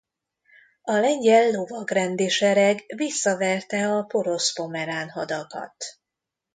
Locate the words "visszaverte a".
2.95-4.01